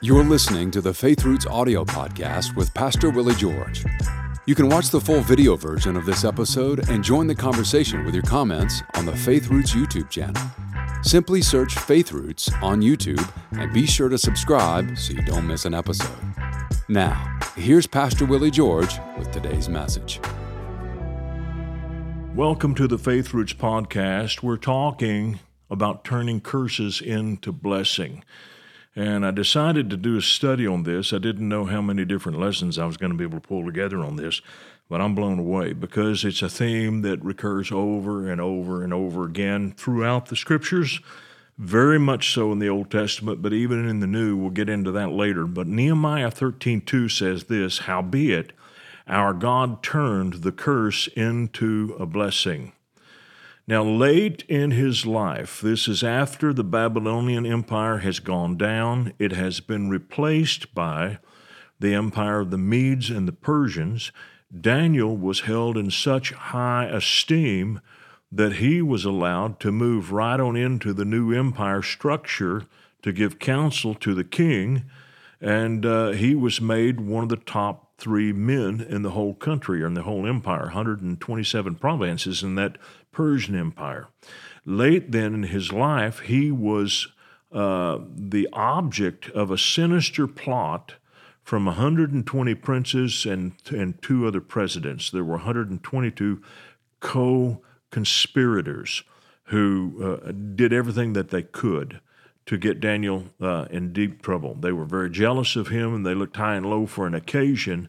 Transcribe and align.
You're 0.00 0.24
listening 0.24 0.70
to 0.72 0.80
the 0.80 0.92
Faith 0.92 1.24
Roots 1.24 1.46
audio 1.46 1.84
podcast 1.84 2.56
with 2.56 2.74
Pastor 2.74 3.10
Willie 3.10 3.34
George. 3.34 3.84
You 4.46 4.54
can 4.54 4.68
watch 4.68 4.90
the 4.90 5.00
full 5.00 5.22
video 5.22 5.56
version 5.56 5.96
of 5.96 6.04
this 6.04 6.24
episode 6.24 6.90
and 6.90 7.02
join 7.02 7.26
the 7.26 7.34
conversation 7.34 8.04
with 8.04 8.14
your 8.14 8.24
comments 8.24 8.82
on 8.94 9.06
the 9.06 9.16
Faith 9.16 9.48
Roots 9.48 9.72
YouTube 9.72 10.10
channel. 10.10 10.42
Simply 11.02 11.40
search 11.40 11.74
Faith 11.78 12.12
Roots 12.12 12.50
on 12.62 12.82
YouTube 12.82 13.26
and 13.52 13.72
be 13.72 13.86
sure 13.86 14.10
to 14.10 14.18
subscribe 14.18 14.98
so 14.98 15.14
you 15.14 15.22
don't 15.22 15.46
miss 15.46 15.64
an 15.64 15.72
episode. 15.72 16.16
Now, 16.88 17.38
here's 17.56 17.86
Pastor 17.86 18.26
Willie 18.26 18.50
George 18.50 18.98
with 19.16 19.30
today's 19.30 19.70
message. 19.70 20.20
Welcome 22.34 22.74
to 22.74 22.86
the 22.86 22.98
Faith 22.98 23.32
Roots 23.32 23.54
podcast. 23.54 24.42
We're 24.42 24.58
talking 24.58 25.38
about 25.70 26.04
turning 26.04 26.42
curses 26.42 27.00
into 27.00 27.52
blessing. 27.52 28.22
And 28.96 29.26
I 29.26 29.32
decided 29.32 29.90
to 29.90 29.96
do 29.96 30.16
a 30.16 30.22
study 30.22 30.66
on 30.66 30.84
this. 30.84 31.12
I 31.12 31.18
didn't 31.18 31.48
know 31.48 31.64
how 31.64 31.82
many 31.82 32.04
different 32.04 32.38
lessons 32.38 32.78
I 32.78 32.86
was 32.86 32.96
going 32.96 33.10
to 33.10 33.18
be 33.18 33.24
able 33.24 33.40
to 33.40 33.48
pull 33.48 33.64
together 33.64 33.98
on 33.98 34.16
this, 34.16 34.40
but 34.88 35.00
I'm 35.00 35.16
blown 35.16 35.38
away 35.40 35.72
because 35.72 36.24
it's 36.24 36.42
a 36.42 36.48
theme 36.48 37.02
that 37.02 37.24
recurs 37.24 37.72
over 37.72 38.30
and 38.30 38.40
over 38.40 38.84
and 38.84 38.94
over 38.94 39.24
again 39.24 39.74
throughout 39.76 40.26
the 40.26 40.36
scriptures, 40.36 41.00
very 41.58 41.98
much 41.98 42.32
so 42.32 42.52
in 42.52 42.60
the 42.60 42.68
Old 42.68 42.90
Testament, 42.90 43.42
but 43.42 43.52
even 43.52 43.88
in 43.88 43.98
the 43.98 44.06
New. 44.06 44.36
We'll 44.36 44.50
get 44.50 44.68
into 44.68 44.92
that 44.92 45.10
later. 45.10 45.46
But 45.46 45.66
Nehemiah 45.66 46.30
13:2 46.30 47.10
says 47.10 47.44
this, 47.44 47.78
howbeit 47.78 48.52
our 49.06 49.32
God 49.32 49.82
turned 49.82 50.34
the 50.34 50.52
curse 50.52 51.08
into 51.08 51.96
a 51.98 52.06
blessing. 52.06 52.72
Now, 53.66 53.82
late 53.82 54.44
in 54.46 54.72
his 54.72 55.06
life, 55.06 55.62
this 55.62 55.88
is 55.88 56.02
after 56.02 56.52
the 56.52 56.64
Babylonian 56.64 57.46
Empire 57.46 57.98
has 57.98 58.20
gone 58.20 58.58
down, 58.58 59.14
it 59.18 59.32
has 59.32 59.60
been 59.60 59.88
replaced 59.88 60.74
by 60.74 61.18
the 61.80 61.94
empire 61.94 62.40
of 62.40 62.50
the 62.50 62.58
Medes 62.58 63.08
and 63.08 63.26
the 63.26 63.32
Persians. 63.32 64.12
Daniel 64.54 65.16
was 65.16 65.40
held 65.40 65.78
in 65.78 65.90
such 65.90 66.32
high 66.32 66.84
esteem 66.84 67.80
that 68.30 68.56
he 68.56 68.82
was 68.82 69.06
allowed 69.06 69.58
to 69.60 69.72
move 69.72 70.12
right 70.12 70.40
on 70.40 70.56
into 70.56 70.92
the 70.92 71.06
new 71.06 71.32
empire 71.32 71.80
structure 71.80 72.66
to 73.00 73.12
give 73.12 73.38
counsel 73.38 73.94
to 73.94 74.12
the 74.12 74.24
king, 74.24 74.84
and 75.40 75.86
uh, 75.86 76.10
he 76.10 76.34
was 76.34 76.60
made 76.60 77.00
one 77.00 77.22
of 77.22 77.30
the 77.30 77.36
top 77.36 77.83
three 77.96 78.32
men 78.32 78.80
in 78.80 79.02
the 79.02 79.10
whole 79.10 79.34
country 79.34 79.82
or 79.82 79.86
in 79.86 79.94
the 79.94 80.02
whole 80.02 80.26
empire, 80.26 80.64
127 80.64 81.74
provinces 81.76 82.42
in 82.42 82.54
that 82.56 82.78
Persian 83.12 83.54
Empire. 83.54 84.08
Late 84.64 85.12
then 85.12 85.34
in 85.34 85.42
his 85.44 85.72
life, 85.72 86.20
he 86.20 86.50
was 86.50 87.08
uh, 87.52 87.98
the 88.14 88.48
object 88.52 89.30
of 89.30 89.50
a 89.50 89.58
sinister 89.58 90.26
plot 90.26 90.94
from 91.42 91.66
120 91.66 92.54
princes 92.56 93.26
and, 93.26 93.52
and 93.70 94.00
two 94.02 94.26
other 94.26 94.40
presidents. 94.40 95.10
There 95.10 95.24
were 95.24 95.36
122 95.36 96.42
co 97.00 97.62
conspirators 97.90 99.04
who 99.44 100.20
uh, 100.26 100.32
did 100.32 100.72
everything 100.72 101.12
that 101.12 101.28
they 101.28 101.42
could 101.42 102.00
to 102.46 102.58
get 102.58 102.80
Daniel 102.80 103.26
uh, 103.40 103.66
in 103.70 103.92
deep 103.92 104.22
trouble. 104.22 104.54
They 104.54 104.72
were 104.72 104.84
very 104.84 105.10
jealous 105.10 105.56
of 105.56 105.68
him 105.68 105.94
and 105.94 106.04
they 106.04 106.14
looked 106.14 106.36
high 106.36 106.56
and 106.56 106.66
low 106.66 106.86
for 106.86 107.06
an 107.06 107.14
occasion 107.14 107.88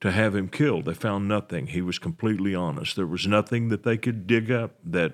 to 0.00 0.10
have 0.10 0.34
him 0.34 0.48
killed. 0.48 0.84
They 0.84 0.94
found 0.94 1.28
nothing. 1.28 1.68
He 1.68 1.80
was 1.80 1.98
completely 1.98 2.54
honest. 2.54 2.96
There 2.96 3.06
was 3.06 3.26
nothing 3.26 3.68
that 3.68 3.84
they 3.84 3.96
could 3.96 4.26
dig 4.26 4.50
up 4.50 4.72
that 4.84 5.12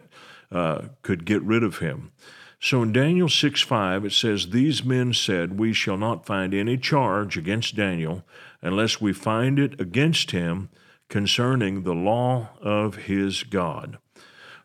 uh, 0.51 0.89
could 1.03 1.27
get 1.27 1.43
rid 1.43 1.63
of 1.63 1.79
him. 1.79 2.13
So 2.61 2.83
in 2.83 2.93
Daniel 2.93 3.29
6 3.29 3.63
5, 3.63 4.07
it 4.07 4.13
says, 4.13 4.49
These 4.49 4.83
men 4.85 5.13
said, 5.13 5.59
We 5.59 5.73
shall 5.73 5.99
not 5.99 6.27
find 6.27 6.55
any 6.55 6.77
charge 6.77 7.37
against 7.37 7.77
Daniel 7.77 8.25
unless 8.63 9.01
we 9.01 9.13
find 9.13 9.59
it 9.59 9.81
against 9.81 10.33
him 10.33 10.71
concerning 11.09 11.83
the 11.83 11.95
law 11.95 12.49
of 12.61 12.97
his 12.97 13.43
God. 13.43 13.99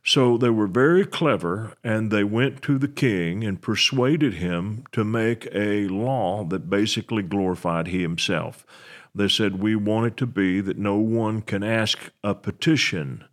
So 0.06 0.38
they 0.38 0.50
were 0.50 0.68
very 0.68 1.06
clever, 1.06 1.78
and 1.82 2.12
they 2.12 2.26
went 2.26 2.62
to 2.64 2.78
the 2.78 2.90
king 2.90 3.44
and 3.46 3.62
persuaded 3.62 4.36
him 4.36 4.84
to 4.92 5.06
make 5.06 5.48
a 5.54 5.88
law 5.88 6.44
that 6.44 6.70
basically 6.70 7.24
glorified 7.24 7.88
he 7.88 8.02
himself. 8.02 8.66
They 9.16 9.30
said, 9.30 9.62
We 9.62 9.76
want 9.76 10.08
it 10.08 10.18
to 10.18 10.26
be 10.26 10.60
that 10.60 10.78
no 10.78 10.98
one 10.98 11.42
can 11.42 11.64
ask 11.64 12.12
a 12.22 12.36
petition 12.36 13.24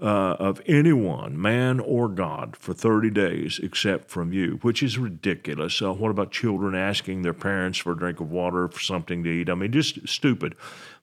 uh, 0.00 0.36
of 0.38 0.60
anyone, 0.66 1.40
man 1.40 1.78
or 1.80 2.08
God, 2.08 2.56
for 2.56 2.74
30 2.74 3.10
days 3.10 3.60
except 3.62 4.10
from 4.10 4.32
you, 4.32 4.58
which 4.62 4.82
is 4.82 4.98
ridiculous. 4.98 5.80
Uh, 5.80 5.92
what 5.92 6.10
about 6.10 6.32
children 6.32 6.74
asking 6.74 7.22
their 7.22 7.34
parents 7.34 7.78
for 7.78 7.92
a 7.92 7.98
drink 7.98 8.20
of 8.20 8.30
water, 8.30 8.68
for 8.68 8.80
something 8.80 9.22
to 9.24 9.30
eat? 9.30 9.48
I 9.48 9.54
mean, 9.54 9.72
just 9.72 10.06
stupid. 10.08 10.54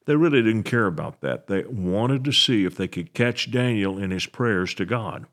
They 0.07 0.16
really 0.16 0.41
didn't 0.41 0.63
care 0.63 0.88
about 0.88 1.19
that. 1.19 1.47
They 1.47 1.66
wanted 1.66 2.23
to 2.23 2.31
see 2.31 2.63
if 2.63 2.75
they 2.75 2.88
could 2.88 3.13
catch 3.13 3.51
Daniel 3.51 3.97
in 3.97 4.09
his 4.09 4.25
prayers 4.25 4.73
to 4.75 4.85
God. 4.85 5.25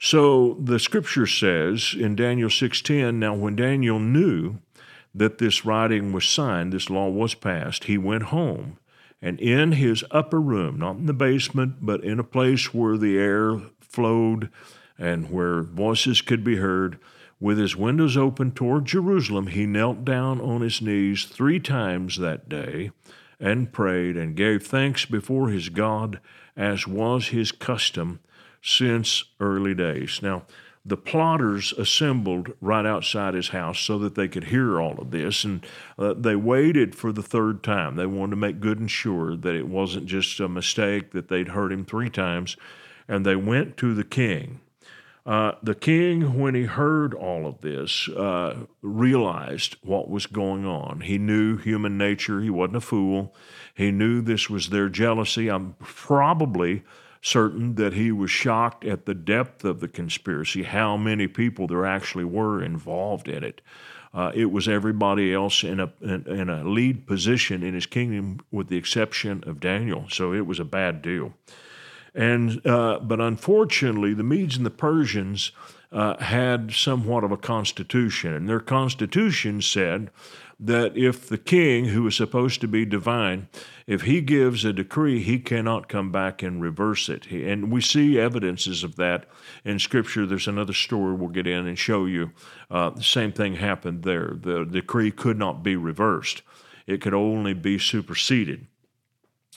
So 0.00 0.58
the 0.60 0.80
scripture 0.80 1.28
says 1.28 1.94
in 1.96 2.16
Daniel 2.16 2.50
6:10, 2.50 3.20
now 3.20 3.34
when 3.34 3.54
Daniel 3.54 4.00
knew 4.00 4.58
that 5.14 5.38
this 5.38 5.64
writing 5.64 6.12
was 6.12 6.26
signed, 6.26 6.72
this 6.72 6.90
law 6.90 7.08
was 7.08 7.34
passed, 7.34 7.84
he 7.84 7.96
went 7.96 8.24
home. 8.24 8.78
And 9.22 9.38
in 9.40 9.72
his 9.72 10.02
upper 10.10 10.40
room, 10.40 10.80
not 10.80 10.96
in 10.96 11.06
the 11.06 11.14
basement, 11.14 11.76
but 11.80 12.02
in 12.02 12.18
a 12.18 12.24
place 12.24 12.74
where 12.74 12.98
the 12.98 13.16
air 13.16 13.60
flowed 13.80 14.50
and 14.98 15.30
where 15.30 15.62
voices 15.62 16.20
could 16.20 16.42
be 16.42 16.56
heard, 16.56 16.98
with 17.38 17.58
his 17.58 17.76
windows 17.76 18.16
open 18.16 18.50
toward 18.50 18.86
Jerusalem, 18.86 19.46
he 19.46 19.66
knelt 19.66 20.04
down 20.04 20.40
on 20.40 20.62
his 20.62 20.82
knees 20.82 21.26
three 21.26 21.60
times 21.60 22.18
that 22.18 22.48
day 22.48 22.90
and 23.40 23.72
prayed 23.72 24.16
and 24.16 24.36
gave 24.36 24.66
thanks 24.66 25.04
before 25.04 25.48
his 25.48 25.68
God, 25.68 26.20
as 26.56 26.86
was 26.86 27.28
his 27.28 27.52
custom 27.52 28.20
since 28.62 29.24
early 29.40 29.74
days. 29.74 30.20
Now, 30.22 30.44
the 30.86 30.96
plotters 30.98 31.72
assembled 31.72 32.52
right 32.60 32.84
outside 32.84 33.34
his 33.34 33.48
house 33.48 33.78
so 33.78 33.98
that 33.98 34.14
they 34.14 34.28
could 34.28 34.44
hear 34.44 34.80
all 34.80 34.98
of 34.98 35.10
this. 35.10 35.42
And 35.44 35.64
uh, 35.98 36.12
they 36.14 36.36
waited 36.36 36.94
for 36.94 37.10
the 37.10 37.22
third 37.22 37.62
time. 37.62 37.96
They 37.96 38.06
wanted 38.06 38.32
to 38.32 38.36
make 38.36 38.60
good 38.60 38.78
and 38.78 38.90
sure 38.90 39.34
that 39.34 39.54
it 39.54 39.66
wasn't 39.66 40.06
just 40.06 40.38
a 40.40 40.48
mistake, 40.48 41.12
that 41.12 41.28
they'd 41.28 41.48
heard 41.48 41.72
him 41.72 41.86
three 41.86 42.10
times. 42.10 42.56
And 43.08 43.24
they 43.24 43.36
went 43.36 43.78
to 43.78 43.94
the 43.94 44.04
king. 44.04 44.60
Uh, 45.26 45.52
the 45.62 45.74
king, 45.74 46.38
when 46.38 46.54
he 46.54 46.64
heard 46.64 47.14
all 47.14 47.46
of 47.46 47.62
this, 47.62 48.08
uh, 48.10 48.66
realized 48.82 49.76
what 49.82 50.10
was 50.10 50.26
going 50.26 50.66
on. 50.66 51.00
He 51.00 51.16
knew 51.16 51.56
human 51.56 51.96
nature. 51.96 52.42
He 52.42 52.50
wasn't 52.50 52.76
a 52.76 52.80
fool. 52.82 53.34
He 53.74 53.90
knew 53.90 54.20
this 54.20 54.50
was 54.50 54.68
their 54.68 54.90
jealousy. 54.90 55.48
I'm 55.48 55.76
probably 55.80 56.82
certain 57.22 57.76
that 57.76 57.94
he 57.94 58.12
was 58.12 58.30
shocked 58.30 58.84
at 58.84 59.06
the 59.06 59.14
depth 59.14 59.64
of 59.64 59.80
the 59.80 59.88
conspiracy, 59.88 60.62
how 60.62 60.94
many 60.98 61.26
people 61.26 61.66
there 61.66 61.86
actually 61.86 62.24
were 62.24 62.62
involved 62.62 63.26
in 63.26 63.42
it. 63.42 63.62
Uh, 64.12 64.30
it 64.34 64.52
was 64.52 64.68
everybody 64.68 65.32
else 65.32 65.64
in 65.64 65.80
a 65.80 65.90
in, 66.02 66.24
in, 66.28 66.48
a 66.50 66.62
lead 66.62 67.06
position 67.06 67.62
in 67.62 67.74
his 67.74 67.86
kingdom, 67.86 68.38
with 68.52 68.68
the 68.68 68.76
exception 68.76 69.42
of 69.44 69.58
Daniel. 69.58 70.04
So 70.10 70.34
it 70.34 70.46
was 70.46 70.60
a 70.60 70.64
bad 70.64 71.00
deal. 71.02 71.32
And 72.14 72.64
uh, 72.66 73.00
but 73.00 73.20
unfortunately, 73.20 74.14
the 74.14 74.22
Medes 74.22 74.56
and 74.56 74.64
the 74.64 74.70
Persians 74.70 75.50
uh, 75.90 76.16
had 76.22 76.72
somewhat 76.72 77.24
of 77.24 77.32
a 77.32 77.36
constitution, 77.36 78.32
and 78.32 78.48
their 78.48 78.60
constitution 78.60 79.60
said 79.62 80.10
that 80.60 80.96
if 80.96 81.28
the 81.28 81.38
king, 81.38 81.86
who 81.86 82.06
is 82.06 82.16
supposed 82.16 82.60
to 82.60 82.68
be 82.68 82.84
divine, 82.84 83.48
if 83.86 84.02
he 84.02 84.20
gives 84.20 84.64
a 84.64 84.72
decree, 84.72 85.20
he 85.20 85.38
cannot 85.38 85.88
come 85.88 86.12
back 86.12 86.42
and 86.42 86.62
reverse 86.62 87.08
it. 87.08 87.26
And 87.30 87.70
we 87.70 87.80
see 87.80 88.18
evidences 88.18 88.84
of 88.84 88.96
that 88.96 89.26
in 89.64 89.78
Scripture. 89.78 90.26
There's 90.26 90.48
another 90.48 90.72
story 90.72 91.14
we'll 91.14 91.28
get 91.28 91.46
in 91.46 91.66
and 91.66 91.78
show 91.78 92.06
you. 92.06 92.30
Uh, 92.70 92.90
the 92.90 93.02
same 93.02 93.32
thing 93.32 93.56
happened 93.56 94.04
there. 94.04 94.36
The 94.40 94.64
decree 94.64 95.10
could 95.10 95.38
not 95.38 95.62
be 95.62 95.76
reversed, 95.76 96.42
it 96.86 97.00
could 97.00 97.14
only 97.14 97.54
be 97.54 97.78
superseded. 97.78 98.66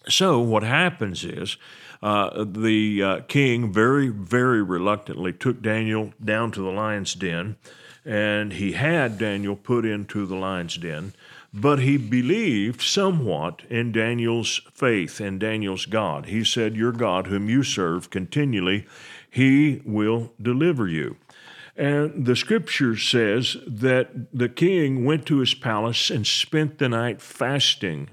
So, 0.07 0.39
what 0.39 0.63
happens 0.63 1.23
is 1.23 1.57
uh, 2.01 2.45
the 2.45 3.03
uh, 3.03 3.19
king 3.27 3.73
very, 3.73 4.09
very 4.09 4.61
reluctantly 4.61 5.33
took 5.33 5.61
Daniel 5.61 6.13
down 6.23 6.51
to 6.51 6.61
the 6.61 6.71
lion's 6.71 7.13
den 7.13 7.57
and 8.07 8.53
he 8.53 8.71
had 8.71 9.17
Daniel 9.17 9.57
put 9.57 9.85
into 9.85 10.25
the 10.25 10.35
lion's 10.35 10.77
den, 10.77 11.13
but 11.53 11.79
he 11.79 11.97
believed 11.97 12.81
somewhat 12.81 13.63
in 13.69 13.91
Daniel's 13.91 14.61
faith 14.73 15.19
and 15.19 15.41
Daniel's 15.41 15.85
God. 15.85 16.27
He 16.27 16.45
said, 16.45 16.77
Your 16.77 16.93
God, 16.93 17.27
whom 17.27 17.49
you 17.49 17.63
serve 17.63 18.09
continually, 18.09 18.87
he 19.29 19.81
will 19.83 20.31
deliver 20.41 20.87
you. 20.87 21.17
And 21.75 22.25
the 22.25 22.35
scripture 22.37 22.95
says 22.95 23.57
that 23.67 24.33
the 24.33 24.49
king 24.49 25.03
went 25.03 25.25
to 25.25 25.39
his 25.39 25.53
palace 25.53 26.09
and 26.09 26.25
spent 26.25 26.77
the 26.77 26.89
night 26.89 27.21
fasting 27.21 28.09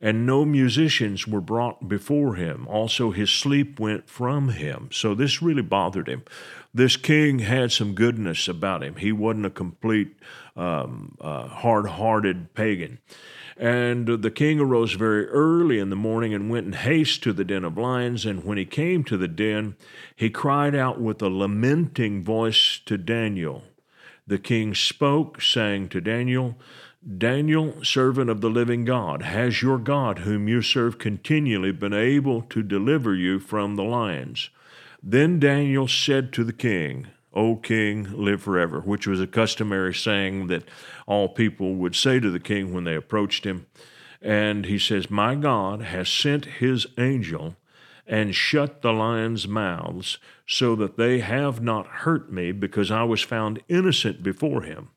and 0.00 0.24
no 0.24 0.44
musicians 0.44 1.26
were 1.26 1.40
brought 1.40 1.88
before 1.88 2.36
him. 2.36 2.66
Also, 2.68 3.10
his 3.10 3.30
sleep 3.30 3.80
went 3.80 4.08
from 4.08 4.50
him. 4.50 4.88
So, 4.92 5.14
this 5.14 5.42
really 5.42 5.62
bothered 5.62 6.08
him. 6.08 6.22
This 6.72 6.96
king 6.96 7.40
had 7.40 7.72
some 7.72 7.94
goodness 7.94 8.46
about 8.46 8.82
him. 8.82 8.96
He 8.96 9.10
wasn't 9.10 9.46
a 9.46 9.50
complete 9.50 10.16
um, 10.56 11.16
uh, 11.20 11.48
hard 11.48 11.86
hearted 11.86 12.54
pagan. 12.54 12.98
And 13.56 14.06
the 14.06 14.30
king 14.30 14.60
arose 14.60 14.92
very 14.92 15.26
early 15.26 15.80
in 15.80 15.90
the 15.90 15.96
morning 15.96 16.32
and 16.32 16.48
went 16.48 16.66
in 16.66 16.72
haste 16.74 17.24
to 17.24 17.32
the 17.32 17.44
den 17.44 17.64
of 17.64 17.76
lions. 17.76 18.24
And 18.24 18.44
when 18.44 18.56
he 18.56 18.64
came 18.64 19.02
to 19.04 19.16
the 19.16 19.26
den, 19.26 19.74
he 20.14 20.30
cried 20.30 20.76
out 20.76 21.00
with 21.00 21.20
a 21.22 21.28
lamenting 21.28 22.22
voice 22.22 22.80
to 22.86 22.96
Daniel. 22.96 23.64
The 24.28 24.38
king 24.38 24.74
spoke, 24.76 25.42
saying 25.42 25.88
to 25.88 26.00
Daniel, 26.00 26.56
Daniel, 27.16 27.84
servant 27.84 28.28
of 28.28 28.40
the 28.40 28.50
living 28.50 28.84
God, 28.84 29.22
has 29.22 29.62
your 29.62 29.78
God, 29.78 30.20
whom 30.20 30.48
you 30.48 30.60
serve 30.60 30.98
continually, 30.98 31.70
been 31.70 31.94
able 31.94 32.42
to 32.42 32.60
deliver 32.60 33.14
you 33.14 33.38
from 33.38 33.76
the 33.76 33.84
lions? 33.84 34.50
Then 35.00 35.38
Daniel 35.38 35.86
said 35.86 36.32
to 36.32 36.42
the 36.42 36.52
king, 36.52 37.06
O 37.32 37.54
king, 37.54 38.08
live 38.12 38.42
forever, 38.42 38.80
which 38.80 39.06
was 39.06 39.20
a 39.20 39.28
customary 39.28 39.94
saying 39.94 40.48
that 40.48 40.64
all 41.06 41.28
people 41.28 41.76
would 41.76 41.94
say 41.94 42.18
to 42.18 42.30
the 42.30 42.40
king 42.40 42.74
when 42.74 42.82
they 42.82 42.96
approached 42.96 43.44
him. 43.44 43.66
And 44.20 44.66
he 44.66 44.78
says, 44.78 45.08
My 45.08 45.36
God 45.36 45.82
has 45.82 46.08
sent 46.08 46.46
his 46.46 46.88
angel 46.98 47.54
and 48.08 48.34
shut 48.34 48.82
the 48.82 48.92
lions' 48.92 49.46
mouths 49.46 50.18
so 50.48 50.74
that 50.74 50.96
they 50.96 51.20
have 51.20 51.60
not 51.60 51.86
hurt 51.86 52.32
me 52.32 52.50
because 52.50 52.90
I 52.90 53.04
was 53.04 53.22
found 53.22 53.62
innocent 53.68 54.22
before 54.22 54.62
him. 54.62 54.88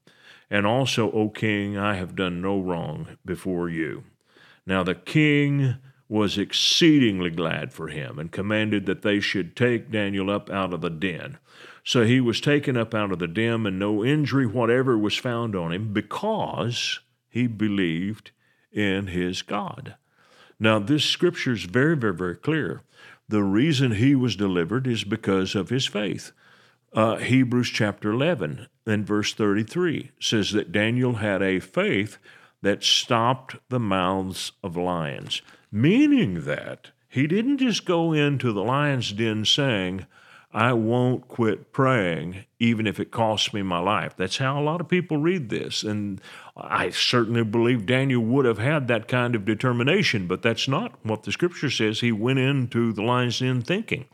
And 0.51 0.67
also, 0.67 1.09
O 1.11 1.29
king, 1.29 1.77
I 1.77 1.95
have 1.95 2.15
done 2.15 2.41
no 2.41 2.59
wrong 2.59 3.17
before 3.25 3.69
you. 3.69 4.03
Now 4.67 4.83
the 4.83 4.93
king 4.93 5.77
was 6.09 6.37
exceedingly 6.37 7.29
glad 7.29 7.71
for 7.71 7.87
him 7.87 8.19
and 8.19 8.33
commanded 8.33 8.85
that 8.85 9.01
they 9.01 9.21
should 9.21 9.55
take 9.55 9.89
Daniel 9.89 10.29
up 10.29 10.49
out 10.49 10.73
of 10.73 10.81
the 10.81 10.89
den. 10.89 11.37
So 11.85 12.03
he 12.03 12.19
was 12.19 12.41
taken 12.41 12.75
up 12.75 12.93
out 12.93 13.13
of 13.13 13.19
the 13.19 13.29
den, 13.29 13.65
and 13.65 13.79
no 13.79 14.03
injury 14.03 14.45
whatever 14.45 14.97
was 14.97 15.15
found 15.15 15.55
on 15.55 15.71
him 15.71 15.93
because 15.93 16.99
he 17.29 17.47
believed 17.47 18.31
in 18.73 19.07
his 19.07 19.41
God. 19.41 19.95
Now, 20.59 20.79
this 20.79 21.05
scripture 21.05 21.53
is 21.53 21.63
very, 21.63 21.95
very, 21.95 22.13
very 22.13 22.35
clear. 22.35 22.81
The 23.29 23.41
reason 23.41 23.93
he 23.93 24.13
was 24.13 24.35
delivered 24.35 24.85
is 24.85 25.05
because 25.05 25.55
of 25.55 25.69
his 25.69 25.87
faith. 25.87 26.33
Uh, 26.93 27.17
Hebrews 27.17 27.69
chapter 27.69 28.11
11 28.11 28.67
and 28.85 29.07
verse 29.07 29.33
33 29.33 30.11
says 30.19 30.51
that 30.51 30.73
Daniel 30.73 31.15
had 31.15 31.41
a 31.41 31.61
faith 31.61 32.17
that 32.61 32.83
stopped 32.83 33.55
the 33.69 33.79
mouths 33.79 34.51
of 34.61 34.75
lions, 34.75 35.41
meaning 35.71 36.41
that 36.41 36.91
he 37.07 37.27
didn't 37.27 37.59
just 37.59 37.85
go 37.85 38.11
into 38.11 38.51
the 38.51 38.63
lion's 38.63 39.13
den 39.13 39.45
saying, 39.45 40.05
I 40.53 40.73
won't 40.73 41.29
quit 41.29 41.71
praying, 41.71 42.43
even 42.59 42.85
if 42.85 42.99
it 42.99 43.09
costs 43.09 43.53
me 43.53 43.61
my 43.61 43.79
life. 43.79 44.17
That's 44.17 44.37
how 44.37 44.59
a 44.59 44.63
lot 44.63 44.81
of 44.81 44.89
people 44.89 45.15
read 45.15 45.47
this. 45.47 45.83
And 45.83 46.19
I 46.57 46.89
certainly 46.89 47.45
believe 47.45 47.85
Daniel 47.85 48.21
would 48.21 48.43
have 48.43 48.57
had 48.57 48.89
that 48.89 49.07
kind 49.07 49.33
of 49.33 49.45
determination, 49.45 50.27
but 50.27 50.41
that's 50.41 50.67
not 50.67 50.93
what 51.03 51.23
the 51.23 51.31
scripture 51.31 51.69
says. 51.69 52.01
He 52.01 52.11
went 52.11 52.39
into 52.39 52.91
the 52.91 53.01
lion's 53.01 53.39
den 53.39 53.61
thinking. 53.61 54.07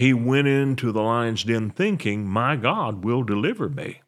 He 0.00 0.14
went 0.14 0.48
into 0.48 0.92
the 0.92 1.02
lion's 1.02 1.44
den 1.44 1.68
thinking, 1.68 2.26
My 2.26 2.56
God 2.56 3.04
will 3.04 3.22
deliver 3.22 3.68
me. 3.68 4.00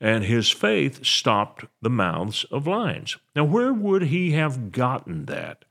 And 0.00 0.24
his 0.24 0.50
faith 0.50 1.06
stopped 1.06 1.64
the 1.80 1.88
mouths 1.88 2.42
of 2.50 2.66
lions. 2.66 3.18
Now, 3.36 3.44
where 3.44 3.72
would 3.72 4.02
he 4.02 4.32
have 4.32 4.72
gotten 4.72 5.26
that? 5.26 5.64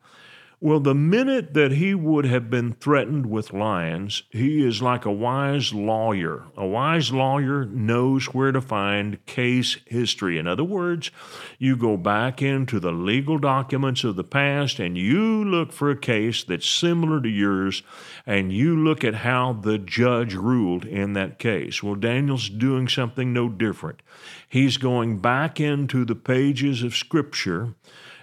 Well, 0.59 0.79
the 0.79 0.95
minute 0.95 1.53
that 1.53 1.73
he 1.73 1.93
would 1.93 2.25
have 2.25 2.49
been 2.49 2.73
threatened 2.73 3.27
with 3.27 3.53
lions, 3.53 4.23
he 4.31 4.65
is 4.65 4.81
like 4.81 5.05
a 5.05 5.11
wise 5.11 5.71
lawyer. 5.71 6.45
A 6.57 6.65
wise 6.65 7.11
lawyer 7.11 7.65
knows 7.65 8.33
where 8.33 8.51
to 8.51 8.59
find 8.59 9.23
case 9.27 9.77
history. 9.85 10.39
In 10.39 10.47
other 10.47 10.63
words, 10.63 11.11
you 11.59 11.77
go 11.77 11.95
back 11.95 12.41
into 12.41 12.79
the 12.79 12.91
legal 12.91 13.37
documents 13.37 14.03
of 14.03 14.15
the 14.15 14.23
past 14.23 14.79
and 14.79 14.97
you 14.97 15.45
look 15.45 15.71
for 15.71 15.91
a 15.91 15.95
case 15.95 16.43
that's 16.43 16.67
similar 16.67 17.21
to 17.21 17.29
yours 17.29 17.83
and 18.25 18.51
you 18.51 18.75
look 18.75 19.03
at 19.03 19.13
how 19.13 19.53
the 19.53 19.77
judge 19.77 20.33
ruled 20.33 20.85
in 20.85 21.13
that 21.13 21.37
case. 21.37 21.83
Well, 21.83 21.93
Daniel's 21.93 22.49
doing 22.49 22.87
something 22.87 23.31
no 23.31 23.47
different. 23.47 24.01
He's 24.49 24.77
going 24.77 25.19
back 25.19 25.59
into 25.59 26.03
the 26.03 26.15
pages 26.15 26.81
of 26.81 26.95
Scripture 26.95 27.75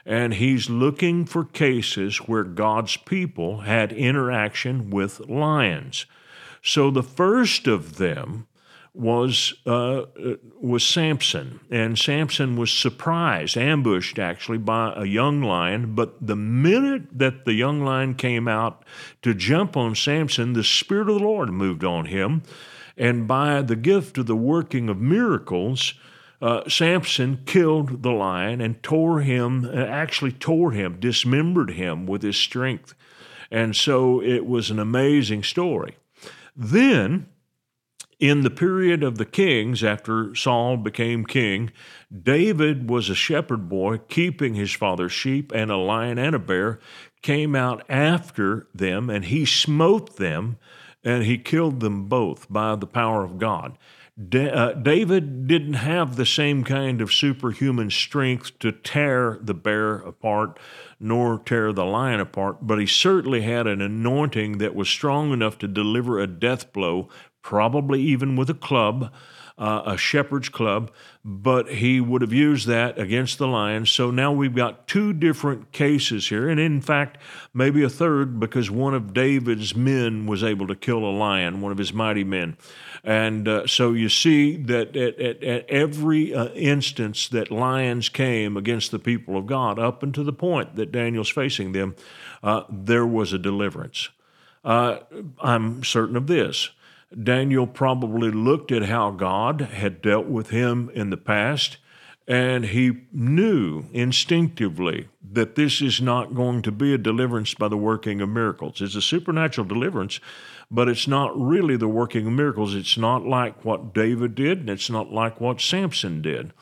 and 0.06 0.34
he's 0.34 0.68
looking 0.68 1.24
for 1.24 1.44
cases 1.44 2.18
where 2.18 2.44
God's 2.44 2.96
people 2.96 3.60
had 3.60 3.92
interaction 3.92 4.90
with 4.90 5.20
lions. 5.20 6.06
So 6.62 6.90
the 6.90 7.02
first 7.02 7.66
of 7.66 7.96
them 7.96 8.46
was 8.94 9.54
uh, 9.66 10.02
was 10.60 10.84
Samson, 10.84 11.58
and 11.68 11.98
Samson 11.98 12.56
was 12.56 12.70
surprised, 12.70 13.56
ambushed 13.56 14.20
actually 14.20 14.58
by 14.58 14.92
a 14.94 15.04
young 15.04 15.42
lion. 15.42 15.94
But 15.96 16.24
the 16.24 16.36
minute 16.36 17.02
that 17.12 17.44
the 17.44 17.54
young 17.54 17.84
lion 17.84 18.14
came 18.14 18.46
out 18.46 18.84
to 19.22 19.34
jump 19.34 19.76
on 19.76 19.96
Samson, 19.96 20.52
the 20.52 20.62
Spirit 20.62 21.08
of 21.08 21.18
the 21.18 21.24
Lord 21.24 21.50
moved 21.50 21.82
on 21.82 22.06
him, 22.06 22.44
and 22.96 23.26
by 23.26 23.62
the 23.62 23.76
gift 23.76 24.16
of 24.16 24.26
the 24.26 24.36
working 24.36 24.88
of 24.88 25.00
miracles, 25.00 25.94
uh, 26.44 26.68
Samson 26.68 27.40
killed 27.46 28.02
the 28.02 28.10
lion 28.10 28.60
and 28.60 28.82
tore 28.82 29.22
him, 29.22 29.64
uh, 29.64 29.70
actually 29.70 30.32
tore 30.32 30.72
him, 30.72 31.00
dismembered 31.00 31.70
him 31.70 32.04
with 32.04 32.22
his 32.22 32.36
strength. 32.36 32.94
And 33.50 33.74
so 33.74 34.20
it 34.20 34.44
was 34.44 34.70
an 34.70 34.78
amazing 34.78 35.42
story. 35.42 35.96
Then, 36.54 37.28
in 38.20 38.42
the 38.42 38.50
period 38.50 39.02
of 39.02 39.16
the 39.16 39.24
kings, 39.24 39.82
after 39.82 40.34
Saul 40.34 40.76
became 40.76 41.24
king, 41.24 41.72
David 42.12 42.90
was 42.90 43.08
a 43.08 43.14
shepherd 43.14 43.70
boy 43.70 43.96
keeping 44.08 44.54
his 44.54 44.72
father's 44.72 45.12
sheep, 45.12 45.50
and 45.54 45.70
a 45.70 45.78
lion 45.78 46.18
and 46.18 46.34
a 46.34 46.38
bear 46.38 46.78
came 47.22 47.56
out 47.56 47.82
after 47.88 48.68
them, 48.74 49.08
and 49.08 49.24
he 49.24 49.46
smote 49.46 50.16
them, 50.16 50.58
and 51.02 51.24
he 51.24 51.38
killed 51.38 51.80
them 51.80 52.04
both 52.04 52.52
by 52.52 52.76
the 52.76 52.86
power 52.86 53.24
of 53.24 53.38
God. 53.38 53.78
Da- 54.16 54.50
uh, 54.50 54.72
David 54.74 55.48
didn't 55.48 55.74
have 55.74 56.14
the 56.14 56.26
same 56.26 56.62
kind 56.62 57.00
of 57.00 57.12
superhuman 57.12 57.90
strength 57.90 58.56
to 58.60 58.70
tear 58.70 59.38
the 59.42 59.54
bear 59.54 59.96
apart 59.96 60.58
nor 61.00 61.40
tear 61.40 61.72
the 61.72 61.84
lion 61.84 62.20
apart, 62.20 62.58
but 62.64 62.78
he 62.78 62.86
certainly 62.86 63.40
had 63.40 63.66
an 63.66 63.80
anointing 63.80 64.58
that 64.58 64.76
was 64.76 64.88
strong 64.88 65.32
enough 65.32 65.58
to 65.58 65.66
deliver 65.66 66.20
a 66.20 66.28
death 66.28 66.72
blow, 66.72 67.08
probably 67.42 68.00
even 68.00 68.36
with 68.36 68.48
a 68.48 68.54
club 68.54 69.12
uh, 69.56 69.82
a 69.86 69.96
shepherd's 69.96 70.48
club, 70.48 70.90
but 71.24 71.68
he 71.68 72.00
would 72.00 72.22
have 72.22 72.32
used 72.32 72.66
that 72.66 72.98
against 72.98 73.38
the 73.38 73.46
lions. 73.46 73.88
So 73.88 74.10
now 74.10 74.32
we've 74.32 74.54
got 74.54 74.88
two 74.88 75.12
different 75.12 75.70
cases 75.70 76.28
here, 76.28 76.48
and 76.48 76.58
in 76.58 76.80
fact, 76.80 77.18
maybe 77.52 77.82
a 77.84 77.88
third 77.88 78.40
because 78.40 78.70
one 78.70 78.94
of 78.94 79.14
David's 79.14 79.76
men 79.76 80.26
was 80.26 80.42
able 80.42 80.66
to 80.66 80.74
kill 80.74 81.04
a 81.04 81.14
lion, 81.16 81.60
one 81.60 81.70
of 81.70 81.78
his 81.78 81.92
mighty 81.92 82.24
men. 82.24 82.56
And 83.04 83.46
uh, 83.46 83.66
so 83.66 83.92
you 83.92 84.08
see 84.08 84.56
that 84.56 84.96
at, 84.96 85.20
at, 85.20 85.44
at 85.44 85.70
every 85.70 86.34
uh, 86.34 86.48
instance 86.48 87.28
that 87.28 87.50
lions 87.50 88.08
came 88.08 88.56
against 88.56 88.90
the 88.90 88.98
people 88.98 89.36
of 89.36 89.46
God, 89.46 89.78
up 89.78 90.02
until 90.02 90.24
the 90.24 90.32
point 90.32 90.74
that 90.74 90.90
Daniel's 90.90 91.28
facing 91.28 91.72
them, 91.72 91.94
uh, 92.42 92.62
there 92.68 93.06
was 93.06 93.32
a 93.32 93.38
deliverance. 93.38 94.08
Uh, 94.64 94.98
I'm 95.40 95.84
certain 95.84 96.16
of 96.16 96.26
this 96.26 96.70
Daniel 97.22 97.66
probably 97.66 98.30
looked 98.30 98.72
at 98.72 98.84
how 98.84 99.10
God 99.10 99.60
had 99.60 100.02
dealt 100.02 100.26
with 100.26 100.50
him 100.50 100.90
in 100.94 101.10
the 101.10 101.16
past, 101.16 101.78
and 102.26 102.66
he 102.66 103.02
knew 103.12 103.84
instinctively 103.92 105.08
that 105.32 105.54
this 105.54 105.82
is 105.82 106.00
not 106.00 106.34
going 106.34 106.62
to 106.62 106.72
be 106.72 106.94
a 106.94 106.98
deliverance 106.98 107.54
by 107.54 107.68
the 107.68 107.76
working 107.76 108.20
of 108.20 108.28
miracles. 108.28 108.80
It's 108.80 108.94
a 108.94 109.02
supernatural 109.02 109.66
deliverance, 109.66 110.20
but 110.70 110.88
it's 110.88 111.06
not 111.06 111.38
really 111.38 111.76
the 111.76 111.88
working 111.88 112.26
of 112.26 112.32
miracles. 112.32 112.74
It's 112.74 112.96
not 112.96 113.26
like 113.26 113.64
what 113.64 113.92
David 113.92 114.34
did, 114.34 114.60
and 114.60 114.70
it's 114.70 114.90
not 114.90 115.12
like 115.12 115.40
what 115.40 115.60
Samson 115.60 116.22
did. 116.22 116.52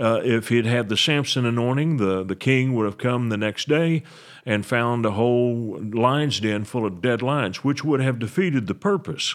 Uh, 0.00 0.20
if 0.24 0.48
he'd 0.48 0.64
had 0.64 0.88
the 0.88 0.96
Samson 0.96 1.44
anointing, 1.44 1.98
the, 1.98 2.24
the 2.24 2.36
king 2.36 2.74
would 2.74 2.86
have 2.86 2.96
come 2.96 3.28
the 3.28 3.36
next 3.36 3.68
day 3.68 4.02
and 4.46 4.64
found 4.64 5.04
a 5.04 5.10
whole 5.10 5.78
lion's 5.92 6.40
den 6.40 6.64
full 6.64 6.86
of 6.86 7.02
dead 7.02 7.20
lions, 7.20 7.62
which 7.62 7.84
would 7.84 8.00
have 8.00 8.18
defeated 8.18 8.66
the 8.66 8.74
purpose 8.74 9.34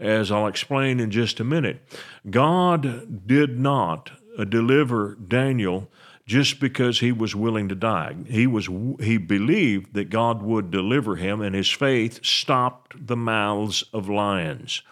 as 0.00 0.30
I'll 0.30 0.46
explain 0.46 1.00
in 1.00 1.10
just 1.10 1.40
a 1.40 1.44
minute. 1.44 1.82
God 2.30 3.26
did 3.26 3.58
not 3.58 4.10
uh, 4.38 4.44
deliver 4.44 5.16
Daniel 5.16 5.88
just 6.26 6.60
because 6.60 7.00
he 7.00 7.12
was 7.12 7.36
willing 7.36 7.68
to 7.68 7.74
die. 7.74 8.16
He 8.26 8.46
was 8.46 8.68
he 9.00 9.16
believed 9.16 9.94
that 9.94 10.10
God 10.10 10.42
would 10.42 10.70
deliver 10.70 11.16
him 11.16 11.40
and 11.40 11.54
his 11.54 11.70
faith 11.70 12.24
stopped 12.24 13.06
the 13.06 13.16
mouths 13.16 13.84
of 13.92 14.08
lions. 14.08 14.82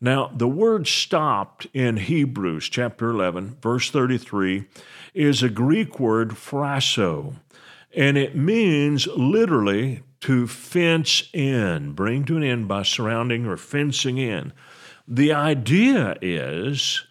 Now, 0.00 0.30
the 0.32 0.48
word 0.48 0.86
stopped 0.86 1.66
in 1.74 1.96
Hebrews 1.96 2.68
chapter 2.68 3.10
11, 3.10 3.56
verse 3.60 3.90
33 3.90 4.66
is 5.12 5.42
a 5.42 5.48
Greek 5.48 5.98
word 5.98 6.30
phrasso. 6.30 7.34
And 7.96 8.16
it 8.16 8.36
means 8.36 9.08
literally 9.08 10.02
to 10.20 10.46
fence 10.46 11.28
in, 11.32 11.92
bring 11.92 12.24
to 12.26 12.36
an 12.36 12.44
end 12.44 12.68
by 12.68 12.84
surrounding 12.84 13.46
or 13.46 13.56
fencing 13.56 14.18
in. 14.18 14.52
The 15.08 15.32
idea 15.32 16.16
is 16.22 17.04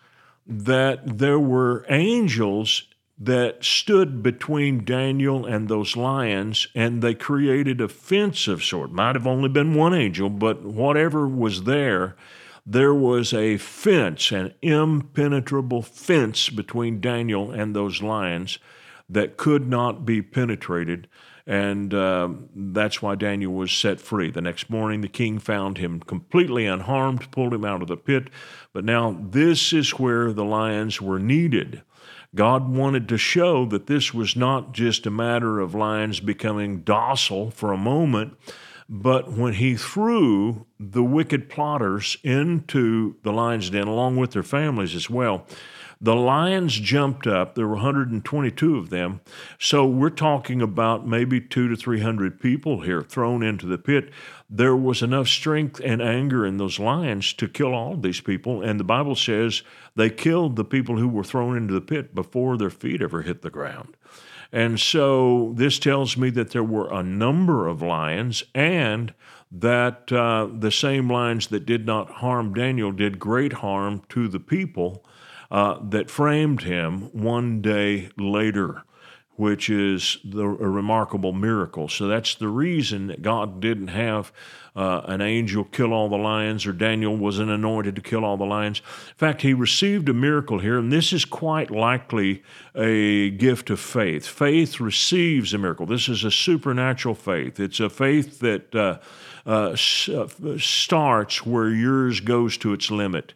that 0.46 1.18
there 1.18 1.40
were 1.40 1.86
angels 1.90 2.84
that 3.20 3.66
stood 3.66 4.22
between 4.24 4.86
Daniel 4.86 5.46
and 5.46 5.68
those 5.68 5.98
lions, 5.98 6.68
and 6.76 7.02
they 7.02 7.16
created 7.16 7.82
a 7.82 7.90
fence 7.90 8.48
of 8.48 8.64
sort. 8.64 8.92
Might 8.92 9.16
have 9.16 9.28
only 9.28 9.50
been 9.50 9.74
one 9.74 9.94
angel, 9.94 10.30
but 10.30 10.64
whatever 10.64 11.28
was 11.28 11.64
there, 11.64 12.16
there 12.70 12.94
was 12.94 13.34
a 13.34 13.58
fence, 13.58 14.30
an 14.34 14.54
impenetrable 14.62 15.82
fence 15.82 16.50
between 16.50 17.00
Daniel 17.00 17.50
and 17.50 17.74
those 17.74 18.02
lions 18.02 18.60
that 19.08 19.38
could 19.38 19.70
not 19.70 20.06
be 20.06 20.22
penetrated. 20.22 21.08
And 21.46 21.94
uh, 21.94 22.28
that's 22.54 23.02
why 23.02 23.16
Daniel 23.16 23.54
was 23.54 23.72
set 23.72 24.02
free. 24.02 24.32
The 24.32 24.42
next 24.42 24.70
morning, 24.70 25.00
the 25.00 25.08
king 25.08 25.40
found 25.40 25.78
him 25.78 26.02
completely 26.02 26.66
unharmed, 26.66 27.32
pulled 27.32 27.54
him 27.54 27.64
out 27.64 27.82
of 27.82 27.88
the 27.88 27.96
pit. 27.96 28.28
But 28.74 28.84
now, 28.84 29.18
this 29.18 29.72
is 29.72 29.92
where 29.92 30.34
the 30.34 30.44
lions 30.44 31.02
were 31.02 31.20
needed. 31.20 31.84
God 32.36 32.68
wanted 32.68 33.08
to 33.08 33.18
show 33.18 33.66
that 33.68 33.88
this 33.88 34.14
was 34.14 34.36
not 34.36 34.74
just 34.74 35.06
a 35.06 35.12
matter 35.12 35.62
of 35.62 35.74
lions 35.74 36.20
becoming 36.20 36.82
docile 36.82 37.50
for 37.50 37.72
a 37.72 37.78
moment, 37.78 38.36
but 38.90 39.32
when 39.32 39.54
he 39.54 39.76
threw 39.76 40.66
the 40.80 41.04
wicked 41.04 41.50
plotters 41.50 42.18
into 42.24 43.16
the 43.24 43.34
lion's 43.34 43.70
den, 43.70 43.88
along 43.88 44.16
with 44.18 44.32
their 44.32 44.44
families 44.44 44.96
as 44.96 45.10
well, 45.10 45.46
the 46.00 46.16
lions 46.16 46.80
jumped 46.80 47.26
up. 47.26 47.56
There 47.56 47.68
were 47.68 47.74
122 47.74 48.78
of 48.78 48.90
them. 48.90 49.22
So 49.60 49.86
we're 49.86 50.10
talking 50.10 50.62
about 50.62 51.08
maybe 51.08 51.42
two 51.42 51.68
to 51.70 51.76
300 51.76 52.40
people 52.40 52.82
here 52.82 53.02
thrown 53.02 53.42
into 53.42 53.66
the 53.66 53.80
pit. 53.80 54.12
There 54.50 54.76
was 54.76 55.02
enough 55.02 55.28
strength 55.28 55.82
and 55.84 56.02
anger 56.02 56.46
in 56.46 56.58
those 56.58 56.80
lions 56.80 57.34
to 57.34 57.48
kill 57.48 57.74
all 57.74 57.94
of 57.94 58.04
these 58.04 58.22
people. 58.22 58.62
And 58.62 58.80
the 58.80 58.84
Bible 58.84 59.16
says 59.16 59.64
they 59.96 60.10
killed 60.10 60.56
the 60.56 60.64
people 60.64 60.98
who 60.98 61.08
were 61.08 61.24
thrown 61.24 61.58
into 61.58 61.74
the 61.74 61.82
pit 61.82 62.14
before 62.14 62.58
their 62.58 62.70
feet 62.70 63.02
ever 63.02 63.24
hit 63.24 63.42
the 63.42 63.50
ground. 63.50 63.98
And 64.52 64.80
so 64.80 65.54
this 65.56 65.80
tells 65.80 66.18
me 66.18 66.30
that 66.32 66.52
there 66.52 66.64
were 66.64 66.92
a 66.92 67.04
number 67.04 67.68
of 67.68 67.82
lions 67.82 68.44
and 68.56 69.14
that 69.52 70.12
uh, 70.12 70.48
the 70.52 70.72
same 70.72 71.10
lions 71.10 71.48
that 71.48 71.66
did 71.66 71.86
not 71.86 72.10
harm 72.10 72.54
Daniel 72.54 72.92
did 72.92 73.20
great 73.20 73.54
harm 73.54 74.02
to 74.10 74.28
the 74.28 74.40
people 74.40 75.06
uh, 75.50 75.78
that 75.82 76.10
framed 76.10 76.64
him 76.64 77.04
one 77.14 77.62
day 77.62 78.10
later, 78.18 78.84
which 79.38 79.70
is 79.70 80.18
the, 80.26 80.44
a 80.44 80.70
remarkable 80.70 81.32
miracle. 81.32 81.88
So 81.88 82.08
that's 82.08 82.36
the 82.36 82.48
reason 82.48 83.08
that 83.08 83.22
God 83.22 83.62
didn't 83.62 83.90
have 83.90 84.32
uh, 84.76 85.02
an 85.06 85.22
angel 85.22 85.64
kill 85.64 85.94
all 85.94 86.10
the 86.10 86.18
lions 86.18 86.66
or 86.68 86.72
Daniel 86.74 87.16
wasn't 87.16 87.50
anointed 87.50 87.96
to 87.96 88.02
kill 88.02 88.26
all 88.26 88.38
the 88.38 88.46
lions. 88.46 88.80
In 89.10 89.16
fact, 89.16 89.42
he 89.42 89.54
received 89.54 90.10
a 90.10 90.14
miracle 90.14 90.60
here, 90.60 90.78
and 90.78 90.92
this 90.92 91.14
is 91.14 91.24
quite 91.24 91.72
likely 91.72 92.44
a 92.76 93.32
gift 93.32 93.70
of 93.70 93.80
faith. 93.80 94.26
Faith 94.28 94.80
receives 94.80 95.54
a 95.54 95.58
miracle. 95.58 95.86
This 95.86 96.10
is 96.10 96.24
a 96.24 96.32
supernatural 96.32 97.16
faith. 97.16 97.60
It's 97.60 97.80
a 97.80 97.90
faith 97.90 98.40
that 98.40 98.76
uh, 98.76 99.00
uh, 99.48 99.72
uh 99.72 100.28
starts 100.58 101.46
where 101.46 101.70
yours 101.70 102.20
goes 102.20 102.58
to 102.58 102.74
its 102.74 102.92
limit. 102.92 103.34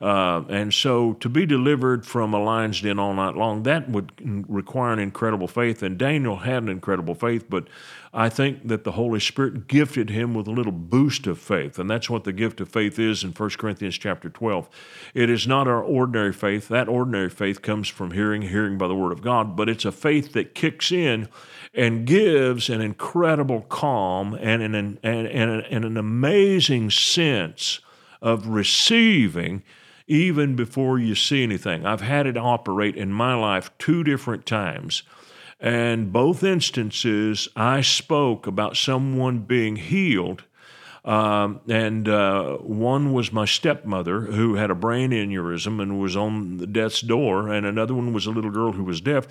Uh, 0.00 0.42
and 0.48 0.74
so 0.74 1.14
to 1.14 1.28
be 1.28 1.46
delivered 1.46 2.04
from 2.04 2.34
a 2.34 2.42
lion's 2.42 2.82
den 2.82 2.98
all 2.98 3.14
night 3.14 3.36
long, 3.36 3.62
that 3.62 3.88
would 3.88 4.12
require 4.48 4.92
an 4.92 4.98
incredible 4.98 5.48
faith. 5.48 5.82
And 5.82 5.96
Daniel 5.96 6.38
had 6.38 6.62
an 6.64 6.68
incredible 6.68 7.14
faith, 7.14 7.48
but 7.48 7.68
I 8.14 8.28
think 8.28 8.68
that 8.68 8.84
the 8.84 8.92
Holy 8.92 9.20
Spirit 9.20 9.68
gifted 9.68 10.10
him 10.10 10.34
with 10.34 10.46
a 10.46 10.50
little 10.50 10.72
boost 10.72 11.26
of 11.26 11.38
faith. 11.38 11.78
And 11.78 11.88
that's 11.88 12.10
what 12.10 12.24
the 12.24 12.32
gift 12.32 12.60
of 12.60 12.68
faith 12.68 12.98
is 12.98 13.24
in 13.24 13.30
1 13.30 13.50
Corinthians 13.50 13.96
chapter 13.96 14.28
12. 14.28 14.68
It 15.14 15.30
is 15.30 15.46
not 15.46 15.66
our 15.66 15.82
ordinary 15.82 16.32
faith. 16.34 16.68
That 16.68 16.88
ordinary 16.88 17.30
faith 17.30 17.62
comes 17.62 17.88
from 17.88 18.10
hearing, 18.10 18.42
hearing 18.42 18.76
by 18.76 18.88
the 18.88 18.94
word 18.94 19.12
of 19.12 19.22
God, 19.22 19.56
but 19.56 19.70
it's 19.70 19.86
a 19.86 19.92
faith 19.92 20.34
that 20.34 20.54
kicks 20.54 20.92
in 20.92 21.28
and 21.72 22.06
gives 22.06 22.68
an 22.68 22.82
incredible 22.82 23.62
calm 23.62 24.34
and 24.34 24.62
an, 24.62 24.74
and, 24.74 24.98
and, 25.02 25.26
and 25.60 25.84
an 25.84 25.96
amazing 25.96 26.90
sense 26.90 27.80
of 28.20 28.46
receiving 28.46 29.62
even 30.06 30.56
before 30.56 30.98
you 30.98 31.14
see 31.14 31.42
anything. 31.42 31.86
I've 31.86 32.00
had 32.00 32.26
it 32.26 32.36
operate 32.36 32.96
in 32.96 33.12
my 33.12 33.34
life 33.34 33.70
two 33.78 34.04
different 34.04 34.46
times. 34.46 35.02
And 35.60 36.12
both 36.12 36.42
instances, 36.42 37.48
I 37.54 37.82
spoke 37.82 38.46
about 38.46 38.76
someone 38.76 39.40
being 39.40 39.76
healed. 39.76 40.44
Um, 41.04 41.60
and 41.68 42.08
uh, 42.08 42.58
one 42.58 43.12
was 43.12 43.32
my 43.32 43.44
stepmother 43.44 44.20
who 44.20 44.54
had 44.54 44.70
a 44.70 44.74
brain 44.74 45.10
aneurysm 45.10 45.80
and 45.80 46.00
was 46.00 46.16
on 46.16 46.58
the 46.58 46.66
death's 46.66 47.00
door, 47.00 47.48
and 47.48 47.66
another 47.66 47.94
one 47.94 48.12
was 48.12 48.26
a 48.26 48.30
little 48.30 48.52
girl 48.52 48.72
who 48.72 48.84
was 48.84 49.00
deaf. 49.00 49.26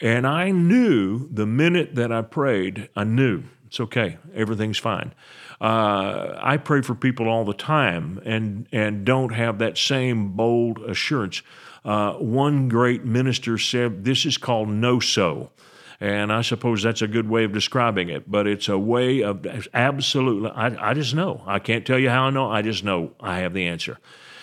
And 0.00 0.26
I 0.26 0.50
knew 0.52 1.28
the 1.32 1.46
minute 1.46 1.96
that 1.96 2.12
I 2.12 2.22
prayed, 2.22 2.88
I 2.94 3.04
knew 3.04 3.42
it's 3.66 3.80
okay, 3.80 4.18
everything's 4.34 4.78
fine. 4.78 5.14
Uh, 5.60 6.38
I 6.40 6.58
pray 6.58 6.82
for 6.82 6.94
people 6.94 7.28
all 7.28 7.44
the 7.44 7.54
time 7.54 8.20
and, 8.24 8.68
and 8.72 9.04
don't 9.04 9.32
have 9.32 9.58
that 9.58 9.78
same 9.78 10.32
bold 10.32 10.78
assurance. 10.80 11.42
Uh, 11.84 12.14
one 12.14 12.68
great 12.68 13.04
minister 13.04 13.56
said, 13.56 14.04
This 14.04 14.26
is 14.26 14.36
called 14.36 14.68
know 14.68 15.00
so. 15.00 15.50
And 15.98 16.30
I 16.30 16.42
suppose 16.42 16.82
that's 16.82 17.00
a 17.00 17.08
good 17.08 17.28
way 17.28 17.44
of 17.44 17.52
describing 17.52 18.10
it, 18.10 18.30
but 18.30 18.46
it's 18.46 18.68
a 18.68 18.76
way 18.76 19.22
of 19.22 19.46
absolutely, 19.72 20.50
I, 20.50 20.90
I 20.90 20.94
just 20.94 21.14
know. 21.14 21.42
I 21.46 21.58
can't 21.58 21.86
tell 21.86 21.98
you 21.98 22.10
how 22.10 22.24
I 22.24 22.30
know, 22.30 22.50
I 22.50 22.60
just 22.60 22.84
know 22.84 23.12
I 23.18 23.38
have 23.38 23.54
the 23.54 23.66
answer. 23.66 23.98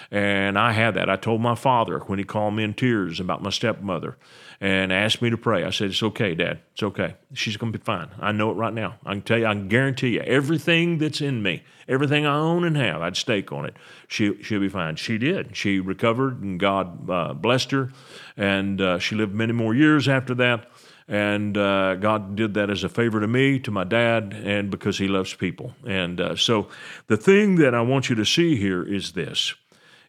And 0.10 0.58
I 0.58 0.72
had 0.72 0.96
that. 0.96 1.10
I 1.10 1.16
told 1.16 1.42
my 1.42 1.56
father 1.56 2.00
when 2.00 2.20
he 2.20 2.26
called 2.26 2.56
me 2.56 2.64
in 2.64 2.74
tears 2.74 3.20
about 3.20 3.42
my 3.42 3.50
stepmother 3.50 4.18
and 4.64 4.94
asked 4.94 5.22
me 5.22 5.30
to 5.30 5.36
pray. 5.36 5.66
I 5.66 5.72
said, 5.72 5.90
It's 5.90 6.02
okay, 6.02 6.36
Dad. 6.36 6.62
It's 6.72 6.84
okay. 6.84 7.16
She's 7.34 7.58
going 7.58 7.74
to 7.74 7.78
be 7.78 7.84
fine. 7.84 8.08
I 8.18 8.32
know 8.32 8.50
it 8.50 8.54
right 8.54 8.74
now. 8.74 8.96
I 9.06 9.12
can 9.12 9.22
tell 9.22 9.38
you, 9.38 9.46
I 9.46 9.54
can 9.54 9.68
guarantee 9.68 10.12
you, 10.12 10.22
everything 10.22 11.00
that's 11.00 11.20
in 11.20 11.44
me, 11.44 11.64
everything 11.86 12.26
I 12.26 12.38
own 12.38 12.64
and 12.64 12.78
have, 12.78 13.02
I'd 13.02 13.18
stake 13.18 13.52
on 13.52 13.66
it. 13.66 13.76
She, 14.08 14.42
she'll 14.42 14.62
be 14.62 14.70
fine. 14.70 14.96
She 14.96 15.18
did. 15.18 15.58
She 15.58 15.82
recovered, 15.82 16.42
and 16.42 16.58
God 16.58 17.10
uh, 17.10 17.34
blessed 17.34 17.72
her. 17.72 17.92
And 18.38 18.80
uh, 18.80 19.00
she 19.00 19.16
lived 19.16 19.36
many 19.36 19.52
more 19.52 19.76
years 19.76 20.08
after 20.08 20.34
that. 20.36 20.72
And 21.10 21.58
uh, 21.58 21.96
God 21.96 22.38
did 22.38 22.54
that 22.54 22.70
as 22.70 22.86
a 22.86 22.90
favor 22.90 23.20
to 23.20 23.28
me, 23.28 23.60
to 23.60 23.70
my 23.72 23.84
dad, 23.84 24.34
and 24.34 24.72
because 24.72 24.98
He 24.98 25.10
loves 25.10 25.34
people. 25.34 25.74
And 25.86 26.22
uh, 26.22 26.36
so 26.38 26.70
the 27.08 27.18
thing 27.18 27.56
that 27.56 27.76
I 27.76 27.82
want 27.82 28.10
you 28.10 28.16
to 28.16 28.26
see 28.26 28.56
here 28.56 28.82
is 28.82 29.12
this 29.12 29.56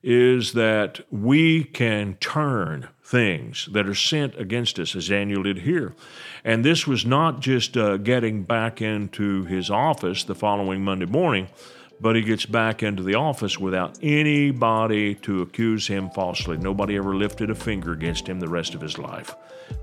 is 0.07 0.53
that 0.53 1.01
we 1.11 1.65
can 1.65 2.15
turn 2.21 2.87
things 3.05 3.69
that 3.73 3.87
are 3.87 3.95
sent 3.95 4.35
against 4.39 4.79
us, 4.79 4.97
as 4.97 5.09
Daniel 5.09 5.43
did 5.43 5.59
here. 5.59 5.95
And 6.43 6.65
this 6.65 6.87
was 6.87 7.05
not 7.05 7.41
just 7.41 7.77
uh, 7.77 7.99
getting 7.99 8.45
back 8.45 8.81
into 8.81 9.45
his 9.45 9.71
office 9.71 10.25
the 10.25 10.35
following 10.35 10.83
Monday 10.83 11.07
morning, 11.07 11.49
but 12.01 12.17
he 12.17 12.23
gets 12.23 12.47
back 12.47 12.83
into 12.83 13.03
the 13.03 13.15
office 13.15 13.59
without 13.59 13.99
anybody 14.03 15.15
to 15.17 15.43
accuse 15.43 15.87
him 15.87 16.11
falsely. 16.11 16.57
Nobody 16.57 16.97
ever 16.97 17.15
lifted 17.15 17.51
a 17.51 17.55
finger 17.55 17.93
against 17.93 18.27
him 18.27 18.41
the 18.41 18.49
rest 18.49 18.75
of 18.75 18.81
his 18.81 18.99
life. 18.99 19.35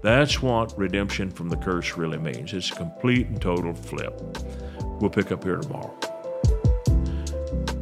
That's 0.01 0.41
what 0.41 0.77
redemption 0.77 1.31
from 1.31 1.49
the 1.49 1.57
curse 1.57 1.95
really 1.95 2.17
means. 2.17 2.53
It's 2.53 2.71
a 2.71 2.75
complete 2.75 3.27
and 3.27 3.41
total 3.41 3.73
flip. 3.73 4.19
We'll 4.99 5.09
pick 5.09 5.31
up 5.31 5.43
here 5.43 5.57
tomorrow. 5.57 6.10